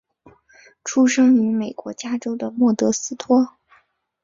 [0.83, 3.53] 出生于美国加州的莫德斯托。